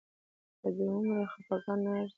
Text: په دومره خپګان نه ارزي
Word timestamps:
په 0.61 0.67
دومره 0.77 1.19
خپګان 1.31 1.79
نه 1.83 1.89
ارزي 1.97 2.09